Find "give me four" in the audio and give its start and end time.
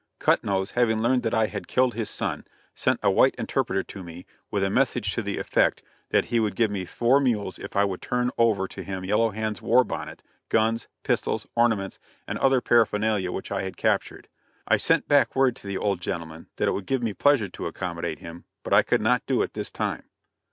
6.55-7.19